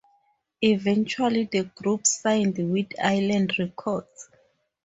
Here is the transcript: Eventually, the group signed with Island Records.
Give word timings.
Eventually, 0.63 1.43
the 1.51 1.65
group 1.75 2.07
signed 2.07 2.57
with 2.57 2.87
Island 2.99 3.59
Records. 3.59 4.31